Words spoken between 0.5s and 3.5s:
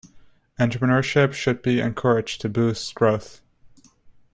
Entrepreneurship should be encouraged to boost growth.